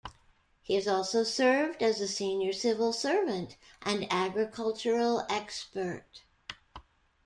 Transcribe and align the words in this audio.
He 0.63 0.73
has 0.73 0.87
also 0.87 1.23
served 1.23 1.83
as 1.83 2.01
a 2.01 2.07
senior 2.07 2.53
civil 2.53 2.91
servant 2.91 3.55
and 3.83 4.07
agricultural 4.11 5.27
expert. 5.29 6.23